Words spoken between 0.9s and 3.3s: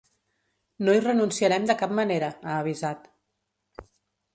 hi renunciarem de cap manera, ha avisat.